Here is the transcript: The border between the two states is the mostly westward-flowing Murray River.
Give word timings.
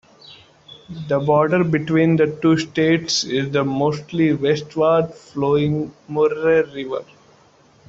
The 1.09 1.19
border 1.19 1.63
between 1.63 2.15
the 2.15 2.35
two 2.41 2.57
states 2.57 3.23
is 3.23 3.51
the 3.51 3.63
mostly 3.63 4.33
westward-flowing 4.33 5.93
Murray 6.09 6.63
River. 6.73 7.05